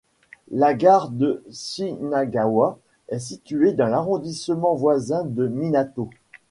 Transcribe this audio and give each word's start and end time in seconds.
La 0.49 0.73
gare 0.73 1.09
de 1.11 1.43
Shinagawa 1.51 2.79
est 3.09 3.19
située 3.19 3.73
dans 3.73 3.85
l'arrondissement 3.85 4.73
voisin 4.73 5.23
de 5.25 5.47
Minato. 5.47 6.09